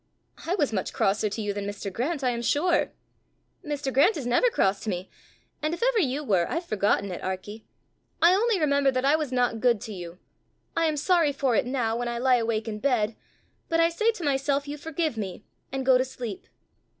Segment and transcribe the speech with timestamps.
[0.47, 1.93] "I was much crosser to you than Mr.
[1.93, 2.91] Grant, I am sure!"
[3.63, 3.93] "Mr.
[3.93, 5.11] Grant is never cross to me;
[5.61, 7.65] and if ever you were, I've forgotten it, Arkie.
[8.19, 10.17] I only remember that I was not good to you.
[10.75, 13.15] I am sorry for it now when I lie awake in bed;
[13.69, 16.47] but I say to myself you forgive me, and go to sleep."